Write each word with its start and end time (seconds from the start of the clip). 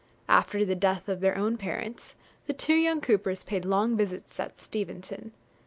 After 0.27 0.65
the 0.65 0.73
death 0.73 1.07
of 1.07 1.19
their 1.19 1.37
own 1.37 1.57
parents, 1.57 2.15
the 2.47 2.53
two 2.53 2.73
young 2.73 3.01
Coopers 3.01 3.43
paid 3.43 3.65
long 3.65 3.95
visits 3.95 4.39
at 4.39 4.59
Steventon. 4.59 5.31